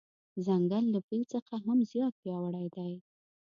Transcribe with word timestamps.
ځنګل 0.45 0.85
له 0.93 0.99
فیل 1.07 1.23
څخه 1.33 1.53
هم 1.65 1.77
زیات 1.91 2.13
پیاوړی 2.21 2.67
دی. 2.75 2.93